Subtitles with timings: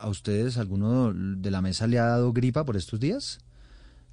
[0.00, 3.38] ¿A ustedes alguno de la mesa le ha dado gripa por estos días?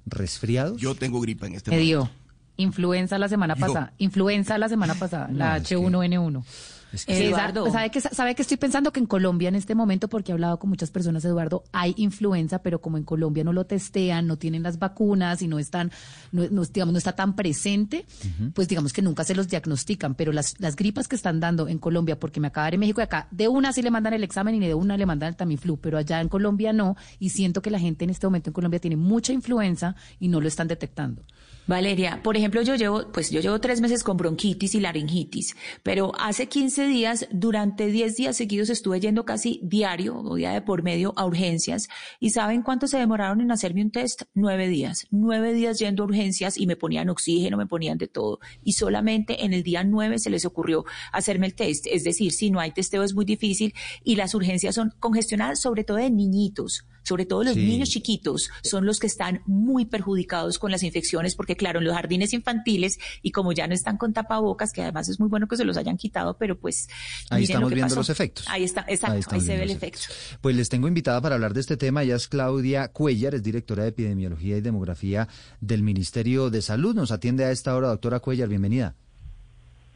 [0.06, 0.80] ¿Resfriados?
[0.80, 1.86] Yo tengo gripa en este Me momento.
[2.10, 2.23] dio
[2.56, 3.92] influenza la semana pasada.
[3.98, 6.44] Influenza la semana pasada, la es que- H1N1.
[6.92, 7.68] Es que- Eduardo.
[7.72, 10.60] ¿sabe, que, ¿Sabe que estoy pensando que en Colombia en este momento, porque he hablado
[10.60, 14.62] con muchas personas, Eduardo, hay influenza, pero como en Colombia no lo testean, no tienen
[14.62, 15.90] las vacunas y no están,
[16.30, 18.06] no, no, digamos, no está tan presente,
[18.54, 20.14] pues digamos que nunca se los diagnostican.
[20.14, 22.80] Pero las, las gripas que están dando en Colombia, porque me acaba de ir en
[22.80, 25.30] México y acá, de una sí le mandan el examen y de una le mandan
[25.30, 26.96] el Tamiflu, pero allá en Colombia no.
[27.18, 30.40] Y siento que la gente en este momento en Colombia tiene mucha influenza y no
[30.40, 31.24] lo están detectando.
[31.66, 36.12] Valeria, por ejemplo, yo llevo, pues yo llevo tres meses con bronquitis y laringitis, pero
[36.18, 40.82] hace 15 días, durante 10 días seguidos estuve yendo casi diario o día de por
[40.82, 41.88] medio a urgencias
[42.20, 44.24] y ¿saben cuánto se demoraron en hacerme un test?
[44.34, 45.06] Nueve días.
[45.10, 48.40] Nueve días yendo a urgencias y me ponían oxígeno, me ponían de todo.
[48.62, 51.86] Y solamente en el día nueve se les ocurrió hacerme el test.
[51.90, 55.82] Es decir, si no hay testeo es muy difícil y las urgencias son congestionadas, sobre
[55.82, 56.84] todo de niñitos.
[57.04, 57.64] Sobre todo los Sí.
[57.64, 61.94] niños chiquitos son los que están muy perjudicados con las infecciones, porque claro, en los
[61.94, 65.56] jardines infantiles y como ya no están con tapabocas, que además es muy bueno que
[65.56, 66.88] se los hayan quitado, pero pues
[67.30, 68.00] Ahí estamos lo viendo pasó.
[68.00, 68.46] los efectos.
[68.48, 70.00] Ahí está, exacto, ahí, se ve el efecto.
[70.00, 70.38] efectos.
[70.40, 72.02] Pues les tengo invitada para hablar de este tema.
[72.02, 75.28] Ella es Claudia Cuellar, es directora de Epidemiología y Demografía
[75.60, 76.94] del Ministerio de Salud.
[76.94, 78.48] Nos atiende a esta hora, doctora Cuellar.
[78.48, 78.96] Bienvenida.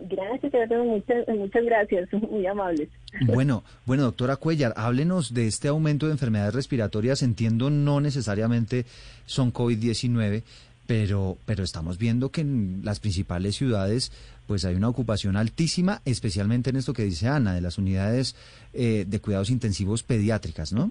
[0.00, 2.88] Gracias, muchas, muchas gracias, muy amables.
[3.26, 7.22] Bueno, bueno, doctora Cuellar, háblenos de este aumento de enfermedades respiratorias.
[7.22, 8.84] Entiendo no necesariamente
[9.26, 10.42] son COVID-19,
[10.86, 14.12] pero, pero estamos viendo que en las principales ciudades
[14.46, 18.34] pues hay una ocupación altísima, especialmente en esto que dice Ana, de las unidades
[18.72, 20.90] eh, de cuidados intensivos pediátricas, ¿no?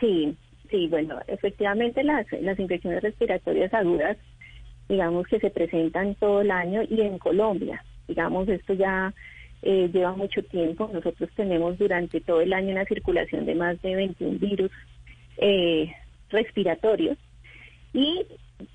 [0.00, 0.34] Sí,
[0.70, 4.16] sí, bueno, efectivamente las, las infecciones respiratorias agudas,
[4.88, 9.12] digamos que se presentan todo el año y en Colombia, digamos, esto ya
[9.62, 10.88] eh, lleva mucho tiempo.
[10.92, 14.70] Nosotros tenemos durante todo el año una circulación de más de 21 virus
[15.38, 15.92] eh,
[16.30, 17.18] respiratorios
[17.92, 18.26] y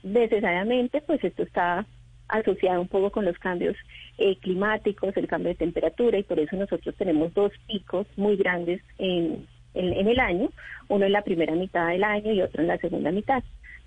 [0.04, 1.86] necesariamente pues esto está
[2.28, 3.76] asociado un poco con los cambios
[4.18, 8.82] eh, climáticos, el cambio de temperatura y por eso nosotros tenemos dos picos muy grandes
[8.98, 10.50] en, en, el año,
[10.88, 13.44] uno en la primera mitad del año y otro en la segunda mitad.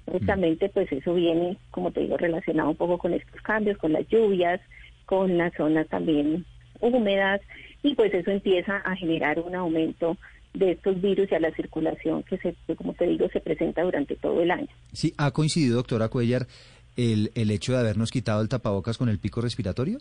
[0.06, 4.06] Justamente pues eso viene, como te digo, relacionado un poco con estos cambios, con las
[4.08, 4.60] lluvias,
[5.06, 6.44] con las zonas también
[6.80, 7.40] húmedas
[7.82, 10.16] y pues eso empieza a generar un aumento
[10.52, 14.14] de estos virus y a la circulación que se, como te digo, se presenta durante
[14.16, 14.68] todo el año.
[14.92, 16.46] Sí, ¿ha coincidido, doctora Cuellar,
[16.96, 19.98] el, el hecho de habernos quitado el tapabocas con el pico respiratorio?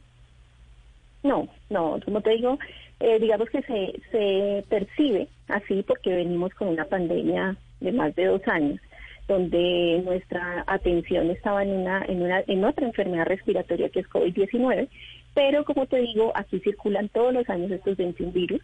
[1.23, 2.59] No, no, como te digo,
[2.99, 8.25] eh, digamos que se, se percibe así porque venimos con una pandemia de más de
[8.25, 8.79] dos años
[9.27, 14.89] donde nuestra atención estaba en una, en una, en otra enfermedad respiratoria que es COVID-19,
[15.33, 18.61] pero como te digo, aquí circulan todos los años estos 21 virus.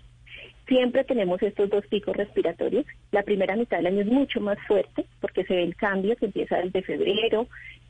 [0.68, 2.86] Siempre tenemos estos dos picos respiratorios.
[3.12, 6.26] La primera mitad del año es mucho más fuerte porque se ve el cambio que
[6.26, 7.48] empieza desde febrero,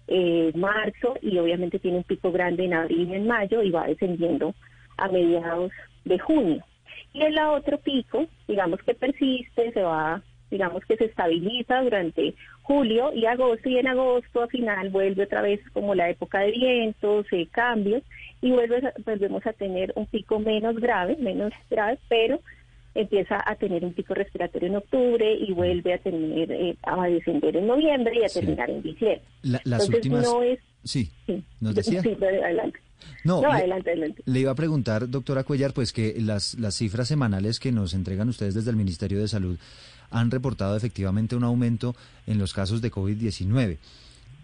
[0.09, 3.87] eh, marzo y obviamente tiene un pico grande en abril y en mayo y va
[3.87, 4.53] descendiendo
[4.97, 5.71] a mediados
[6.03, 6.65] de junio.
[7.13, 12.33] Y el otro pico, digamos que persiste, se va digamos que se estabiliza durante
[12.63, 16.51] julio y agosto y en agosto al final vuelve otra vez como la época de
[16.51, 18.03] vientos, eh, cambios
[18.41, 22.39] y vuelve, volvemos a tener un pico menos grave, menos grave, pero
[22.95, 27.55] empieza a tener un pico respiratorio en octubre y vuelve a tener eh, a descender
[27.57, 28.39] en noviembre y a Sí.
[28.39, 29.21] terminar en diciembre.
[29.43, 30.23] La- las Entonces últimas...
[30.23, 32.01] no es Sí, sí, nos decía.
[32.01, 32.79] sí, adelante.
[33.23, 34.23] No, No, le- adelante, adelante.
[34.25, 38.29] Le iba a preguntar, doctora Cuellar, pues que las, las cifras semanales que nos entregan
[38.29, 39.57] ustedes desde el Ministerio de Salud
[40.09, 41.95] han reportado efectivamente un aumento
[42.27, 43.77] en los casos de COVID-19.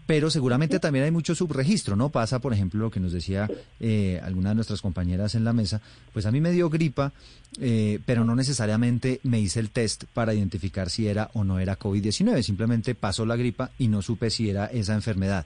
[0.06, 2.10] Pero seguramente también hay mucho subregistro, ¿no?
[2.10, 3.50] Pasa, por ejemplo, lo que nos decía
[3.80, 5.80] eh, alguna de nuestras compañeras en la mesa,
[6.12, 7.12] pues a mí me dio gripa,
[7.60, 11.78] eh, pero no necesariamente me hice el test para identificar si era o no era
[11.78, 15.44] COVID-19, simplemente pasó la gripa y no supe si era esa enfermedad.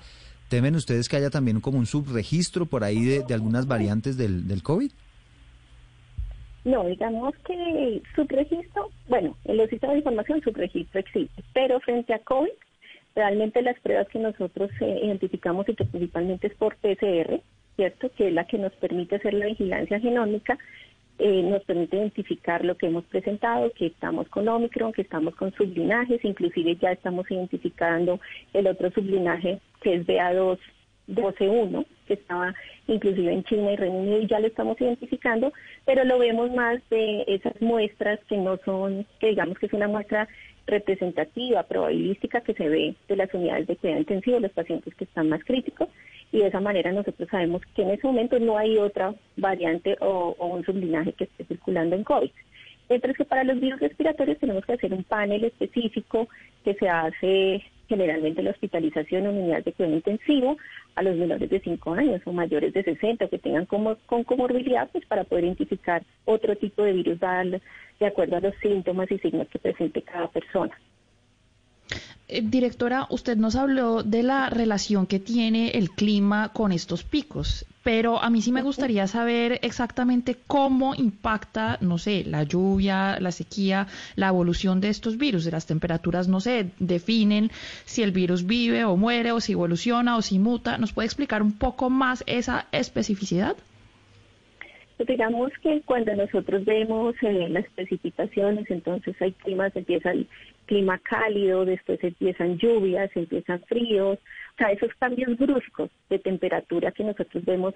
[0.48, 4.47] ¿Temen ustedes que haya también como un subregistro por ahí de, de algunas variantes del,
[4.47, 4.91] del COVID?
[6.65, 12.18] No, digamos que subregistro, bueno, en los sistemas de información subregistro existe, pero frente a
[12.18, 12.51] COVID,
[13.15, 17.41] realmente las pruebas que nosotros eh, identificamos y que principalmente es por PCR,
[17.77, 18.10] ¿cierto?
[18.16, 20.59] Que es la que nos permite hacer la vigilancia genómica,
[21.18, 25.53] eh, nos permite identificar lo que hemos presentado, que estamos con Omicron, que estamos con
[25.53, 28.21] sublinajes, inclusive ya estamos identificando
[28.54, 30.59] el otro sublinaje que es BA2
[31.10, 32.54] 12.1, que estaba
[32.86, 35.53] inclusive en China y Reino Unido y ya lo estamos identificando,
[35.84, 39.89] pero lo vemos más de esas muestras que no son, que digamos que es una
[39.89, 40.28] muestra
[40.66, 45.28] representativa, probabilística que se ve de las unidades de cuidado intensivo, los pacientes que están
[45.28, 45.89] más críticos,
[46.33, 50.36] y de esa manera nosotros sabemos que en ese momento no hay otra variante o,
[50.39, 52.30] o un sublinaje que esté circulando en COVID.
[52.89, 56.28] Mientras que para los virus respiratorios tenemos que hacer un panel específico
[56.65, 60.57] que se hace generalmente la hospitalización en unidades de cuidado intensivo
[60.95, 64.89] a los menores de 5 años o mayores de 60 que tengan como, con comorbilidad
[64.92, 69.48] pues para poder identificar otro tipo de virus de acuerdo a los síntomas y signos
[69.48, 70.78] que presente cada persona.
[72.32, 77.66] Eh, directora, usted nos habló de la relación que tiene el clima con estos picos,
[77.82, 83.32] pero a mí sí me gustaría saber exactamente cómo impacta, no sé, la lluvia, la
[83.32, 87.50] sequía, la evolución de estos virus, de las temperaturas, no sé, definen
[87.84, 90.78] si el virus vive o muere o si evoluciona o si muta.
[90.78, 93.56] ¿Nos puede explicar un poco más esa especificidad?
[95.01, 100.27] Pues digamos que cuando nosotros vemos eh, las precipitaciones, entonces hay climas, empieza el
[100.67, 107.05] clima cálido, después empiezan lluvias, empiezan fríos, o sea, esos cambios bruscos de temperatura que
[107.05, 107.73] nosotros vemos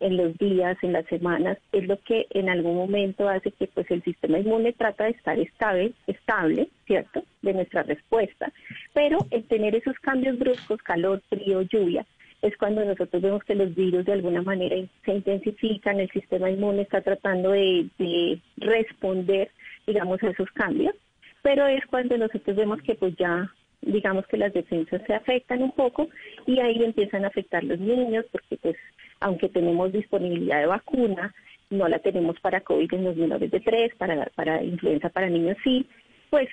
[0.00, 3.90] en los días, en las semanas, es lo que en algún momento hace que pues
[3.90, 8.52] el sistema inmune trata de estar estable, estable, ¿cierto?, de nuestra respuesta,
[8.92, 12.04] pero el tener esos cambios bruscos, calor, frío, lluvia,
[12.42, 16.82] es cuando nosotros vemos que los virus de alguna manera se intensifican, el sistema inmune
[16.82, 19.50] está tratando de, responder,
[19.86, 20.94] digamos, a esos cambios,
[21.42, 23.50] pero es cuando nosotros vemos que pues ya
[23.82, 26.08] digamos que las defensas se afectan un poco
[26.46, 28.76] y ahí empiezan a afectar los niños porque pues
[29.20, 31.34] aunque tenemos disponibilidad de vacuna,
[31.70, 35.56] no la tenemos para COVID en los menores de 3, para, para influenza para niños
[35.62, 35.86] sí,
[36.30, 36.48] pues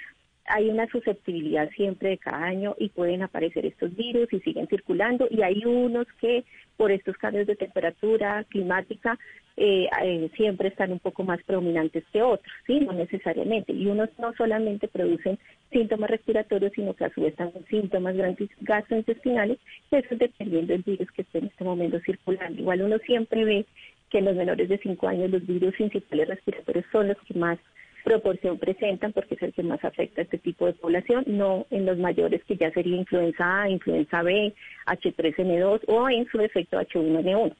[0.45, 5.27] hay una susceptibilidad siempre de cada año y pueden aparecer estos virus y siguen circulando
[5.29, 6.43] y hay unos que
[6.75, 9.17] por estos cambios de temperatura climática
[9.55, 13.71] eh, eh, siempre están un poco más predominantes que otros, sí, no necesariamente.
[13.71, 15.37] Y unos no solamente producen
[15.71, 18.15] síntomas respiratorios, sino que a su vez también síntomas
[18.61, 19.59] gastrointestinales,
[19.91, 22.59] eso es dependiendo del virus que esté en este momento circulando.
[22.59, 23.65] Igual uno siempre ve
[24.09, 27.59] que en los menores de 5 años los virus principales respiratorios son los que más
[28.03, 31.85] proporción presentan porque es el que más afecta a este tipo de población, no en
[31.85, 34.53] los mayores que ya sería influenza A, influenza B,
[34.85, 37.53] H3N2 o en su efecto H1N1.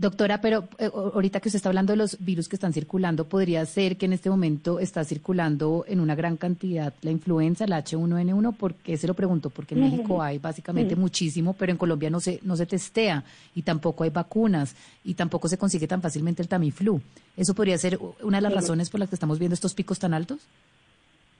[0.00, 3.66] Doctora, pero eh, ahorita que usted está hablando de los virus que están circulando, ¿podría
[3.66, 8.56] ser que en este momento está circulando en una gran cantidad la influenza, la H1N1?
[8.56, 9.50] ¿Por qué se lo pregunto?
[9.50, 13.24] Porque en México hay básicamente muchísimo, pero en Colombia no se, no se testea
[13.54, 14.74] y tampoco hay vacunas
[15.04, 16.98] y tampoco se consigue tan fácilmente el Tamiflu.
[17.36, 20.14] ¿Eso podría ser una de las razones por las que estamos viendo estos picos tan
[20.14, 20.48] altos?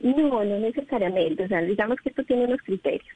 [0.01, 1.45] No, no necesariamente.
[1.45, 3.09] O sea, digamos que esto tiene unos criterios.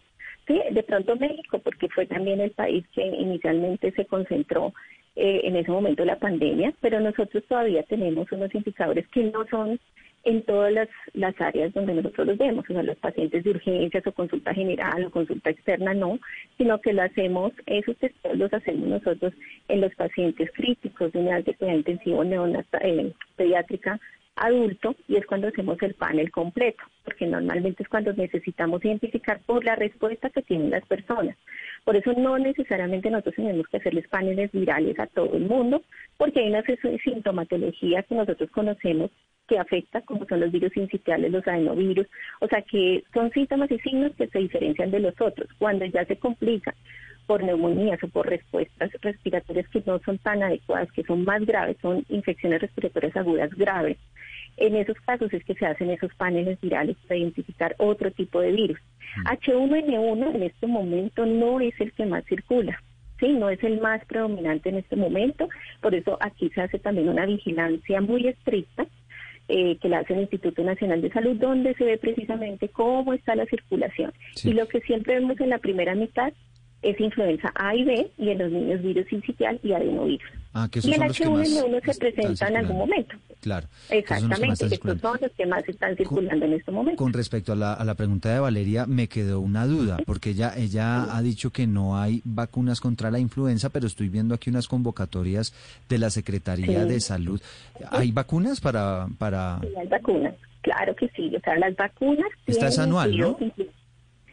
[0.46, 4.72] Sí, de pronto México, porque fue también el país que inicialmente se concentró
[5.16, 9.78] eh, en ese momento la pandemia, pero nosotros todavía tenemos unos indicadores que no son
[10.24, 14.06] en todas las, las áreas donde nosotros los vemos, o sea, los pacientes de urgencias
[14.06, 16.18] o consulta general o consulta externa no,
[16.56, 19.34] sino que lo hacemos, esos testeos los hacemos nosotros
[19.68, 24.00] en los pacientes críticos de unidad de cuidado intensivo neonata, eh, pediátrica
[24.36, 29.64] adulto y es cuando hacemos el panel completo, porque normalmente es cuando necesitamos identificar por
[29.64, 31.36] la respuesta que tienen las personas.
[31.84, 35.82] Por eso no necesariamente nosotros tenemos que hacerles paneles virales a todo el mundo,
[36.16, 36.64] porque hay una
[37.04, 39.10] sintomatología que nosotros conocemos
[39.46, 42.06] que afecta, como son los virus incitiales, los adenovirus,
[42.40, 45.48] o sea que son síntomas y signos que se diferencian de los otros.
[45.58, 46.74] Cuando ya se complica
[47.26, 51.76] por neumonías o por respuestas respiratorias que no son tan adecuadas, que son más graves,
[51.80, 53.98] son infecciones respiratorias agudas graves.
[54.56, 58.52] En esos casos es que se hacen esos paneles virales para identificar otro tipo de
[58.52, 58.78] virus.
[59.24, 60.36] H1N1 mm.
[60.36, 62.82] en este momento no es el que más circula.
[63.20, 65.48] Sí, no es el más predominante en este momento,
[65.80, 68.86] por eso aquí se hace también una vigilancia muy estricta
[69.46, 73.36] eh, que la hace el Instituto Nacional de Salud, donde se ve precisamente cómo está
[73.36, 74.12] la circulación.
[74.42, 76.32] Y lo que siempre vemos en la primera mitad
[76.80, 80.30] es influenza A y B y en los niños virus incitial y adenovirus.
[80.54, 83.16] Ah, y el H1N1 se presenta en algún momento.
[83.44, 83.68] Claro.
[83.90, 86.96] Exactamente, estos son los que más están circulando en este momento.
[86.96, 90.54] Con respecto a la, a la pregunta de Valeria, me quedó una duda, porque ella,
[90.56, 94.66] ella ha dicho que no hay vacunas contra la influenza, pero estoy viendo aquí unas
[94.66, 95.52] convocatorias
[95.90, 97.38] de la Secretaría de Salud.
[97.90, 99.08] ¿Hay vacunas para...?
[99.18, 99.58] para...
[99.60, 101.30] Sí, hay vacunas, claro que sí.
[101.36, 102.28] O sea, las vacunas...
[102.46, 103.36] Esta es anual, ¿no?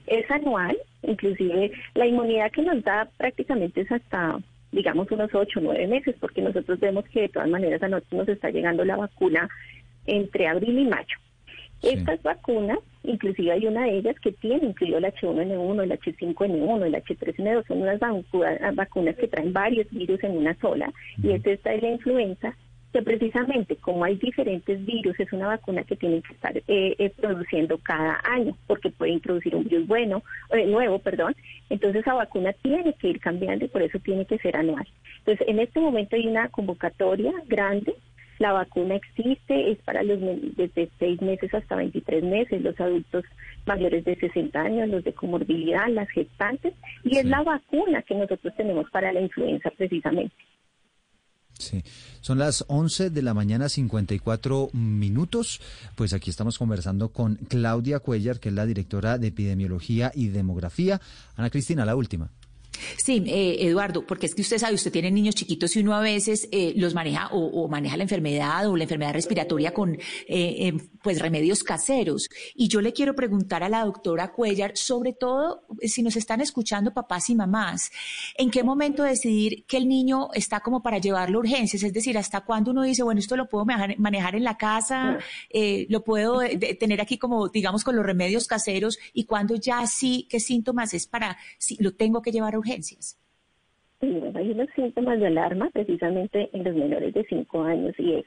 [0.07, 4.39] Es anual, inclusive la inmunidad que nos da prácticamente es hasta
[4.71, 8.19] digamos unos ocho o nueve meses, porque nosotros vemos que de todas maneras a nosotros
[8.19, 9.49] nos está llegando la vacuna
[10.05, 11.17] entre abril y mayo.
[11.81, 16.93] Estas vacunas, inclusive hay una de ellas que tiene incluido el H1N1, el H5N1, el
[16.93, 17.99] H3N2, son unas
[18.75, 22.55] vacunas que traen varios virus en una sola, y es esta de la influenza,
[22.91, 27.09] que precisamente como hay diferentes virus, es una vacuna que tienen que estar eh, eh,
[27.15, 31.35] produciendo cada año, porque puede introducir un virus bueno, eh, nuevo, perdón.
[31.69, 34.87] Entonces esa vacuna tiene que ir cambiando y por eso tiene que ser anual.
[35.19, 37.95] Entonces en este momento hay una convocatoria grande
[38.39, 40.19] La vacuna existe, es para los
[40.57, 43.23] desde 6 meses hasta 23 meses, los adultos
[43.65, 48.53] mayores de 60 años, los de comorbilidad, las gestantes, y es la vacuna que nosotros
[48.55, 50.33] tenemos para la influenza precisamente.
[51.61, 51.83] Sí,
[52.21, 55.61] son las 11 de la mañana 54 minutos.
[55.95, 60.99] Pues aquí estamos conversando con Claudia Cuellar, que es la directora de Epidemiología y Demografía.
[61.35, 62.29] Ana Cristina, la última.
[62.97, 66.01] Sí, eh, Eduardo, porque es que usted sabe, usted tiene niños chiquitos y uno a
[66.01, 69.97] veces eh, los maneja o, maneja la enfermedad o la enfermedad respiratoria con
[70.27, 72.29] eh, pues remedios caseros.
[72.55, 76.93] Y yo le quiero preguntar a la doctora Cuellar, sobre todo si nos están escuchando
[76.93, 77.91] papás y mamás,
[78.37, 81.83] ¿en qué momento decidir que el niño está como para llevarlo a urgencias?
[81.83, 85.19] Es decir, ¿hasta cuándo uno dice, bueno, esto lo puedo manejar, en la casa,
[85.89, 86.39] lo puedo
[86.79, 91.07] tener aquí como, digamos, con los remedios caseros y cuándo ya sí, qué síntomas es
[91.07, 92.70] para, si lo tengo que llevar a urgencias?
[94.01, 98.25] Hay unos síntomas de alarma precisamente en los menores de 5 años y es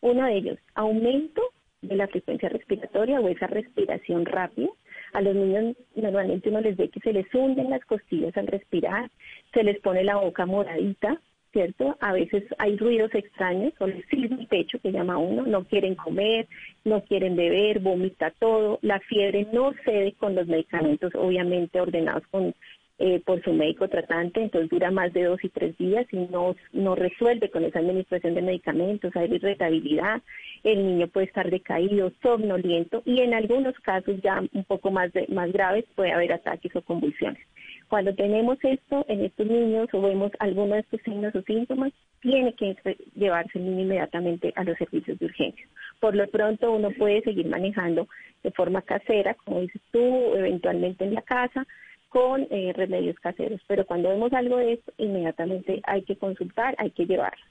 [0.00, 1.42] uno de ellos, aumento
[1.82, 4.68] de la frecuencia respiratoria o esa respiración rápida.
[5.12, 9.10] A los niños normalmente uno les ve que se les hunden las costillas al respirar,
[9.52, 11.20] se les pone la boca moradita,
[11.52, 11.96] ¿cierto?
[12.00, 15.96] A veces hay ruidos extraños o les sirve el pecho, que llama uno, no quieren
[15.96, 16.46] comer,
[16.84, 22.54] no quieren beber, vomita todo, la fiebre no cede con los medicamentos obviamente ordenados con
[23.02, 26.54] eh, por su médico tratante, entonces dura más de dos y tres días y no,
[26.74, 30.20] no resuelve con esa administración de medicamentos, hay irritabilidad,
[30.64, 35.50] el niño puede estar decaído, somnoliento y en algunos casos ya un poco más, más
[35.50, 37.42] graves puede haber ataques o convulsiones.
[37.88, 42.52] Cuando tenemos esto en estos niños o vemos alguno de estos signos o síntomas, tiene
[42.52, 42.76] que
[43.14, 45.66] llevarse el niño inmediatamente a los servicios de urgencia.
[46.00, 48.08] Por lo pronto uno puede seguir manejando
[48.42, 51.66] de forma casera, como dices tú, eventualmente en la casa,
[52.10, 53.60] con eh, remedios caseros.
[53.66, 57.42] Pero cuando vemos algo de esto, inmediatamente hay que consultar, hay que llevarlo.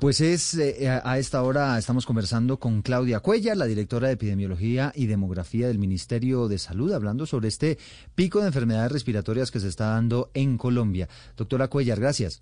[0.00, 4.92] Pues es eh, a esta hora estamos conversando con Claudia Cuellar, la directora de Epidemiología
[4.94, 7.78] y Demografía del Ministerio de Salud, hablando sobre este
[8.14, 11.08] pico de enfermedades respiratorias que se está dando en Colombia.
[11.36, 12.40] Doctora Cuellar, gracias.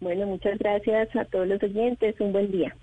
[0.00, 2.14] Bueno, muchas gracias a todos los oyentes.
[2.20, 2.76] Un buen día.